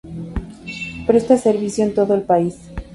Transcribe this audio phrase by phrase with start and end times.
[1.05, 2.55] Presta servicio en todo el país.